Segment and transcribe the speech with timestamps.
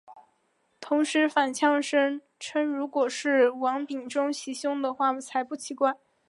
[0.79, 5.95] 同时反呛声称如果是王炳忠袭胸的话才不奇怪。